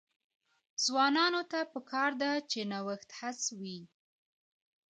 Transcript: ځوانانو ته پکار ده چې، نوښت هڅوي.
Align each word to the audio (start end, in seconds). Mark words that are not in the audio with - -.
ځوانانو 0.83 1.41
ته 1.51 1.59
پکار 1.73 2.11
ده 2.21 2.31
چې، 2.49 2.59
نوښت 2.71 3.09
هڅوي. 3.19 3.79